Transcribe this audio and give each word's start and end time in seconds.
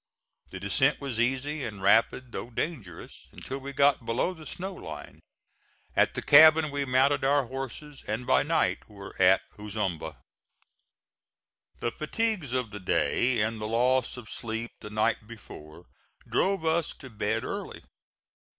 The 0.49 0.59
descent 0.59 0.99
was 0.99 1.19
easy 1.19 1.63
and 1.63 1.79
rapid, 1.79 2.31
though 2.31 2.49
dangerous, 2.49 3.27
until 3.31 3.59
we 3.59 3.71
got 3.71 4.03
below 4.03 4.33
the 4.33 4.47
snow 4.47 4.73
line. 4.73 5.19
At 5.95 6.15
the 6.15 6.23
cabin 6.23 6.71
we 6.71 6.85
mounted 6.85 7.23
our 7.23 7.45
horses, 7.45 8.03
and 8.07 8.25
by 8.25 8.41
night 8.41 8.89
were 8.89 9.15
at 9.21 9.43
Ozumba. 9.59 10.17
The 11.81 11.91
fatigues 11.91 12.51
of 12.51 12.71
the 12.71 12.79
day 12.79 13.41
and 13.41 13.61
the 13.61 13.67
loss 13.67 14.17
of 14.17 14.27
sleep 14.27 14.71
the 14.79 14.89
night 14.89 15.27
before 15.27 15.85
drove 16.27 16.65
us 16.65 16.95
to 16.95 17.11
bed 17.11 17.43
early. 17.43 17.83